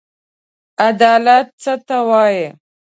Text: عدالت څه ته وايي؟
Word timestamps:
عدالت 0.87 1.47
څه 1.61 1.73
ته 1.87 1.97
وايي؟ 2.09 2.47